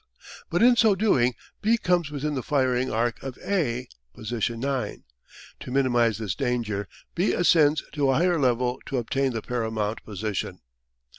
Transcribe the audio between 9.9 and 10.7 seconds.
position.